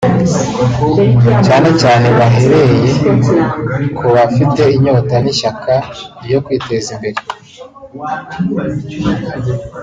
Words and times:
cyane 1.45 1.69
cyane 1.81 2.07
bahereye 2.17 2.83
ku 3.97 4.05
bafite 4.15 4.61
inyota 4.75 5.15
n’ishyaka 5.23 5.73
ryo 6.23 6.39
kwiteza 6.45 6.87
imbere 6.95 7.19